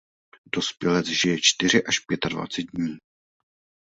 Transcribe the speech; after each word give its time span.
Dospělec 0.53 1.05
žije 1.07 1.37
čtyři 1.41 1.83
až 1.83 1.99
pětadvacet 1.99 2.61
dní. 2.73 2.97